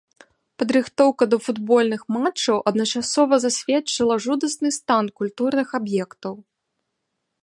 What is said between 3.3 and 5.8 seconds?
засведчыла жудасны стан культурных